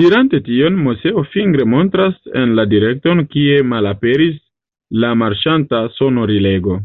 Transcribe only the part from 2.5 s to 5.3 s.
la direkton, kie malaperis la